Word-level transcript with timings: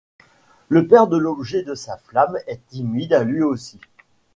Le 0.67 0.87
père 0.87 1.05
de 1.05 1.15
l'objet 1.15 1.61
de 1.61 1.75
sa 1.75 1.95
flamme 1.95 2.39
est 2.47 2.65
timide 2.65 3.21
lui 3.23 3.43
aussi. 3.43 3.79